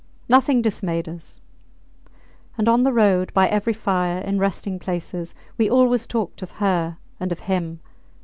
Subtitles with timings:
[0.27, 1.39] Nothing dismayed us.
[2.57, 6.97] And on the road, by every fire, in resting places, we always talked of her
[7.19, 7.79] and of him.